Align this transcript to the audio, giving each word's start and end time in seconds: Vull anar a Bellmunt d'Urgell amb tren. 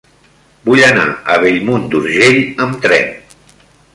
Vull 0.69 0.79
anar 0.85 1.03
a 1.33 1.35
Bellmunt 1.43 1.85
d'Urgell 1.93 2.41
amb 2.65 2.83
tren. 2.87 3.15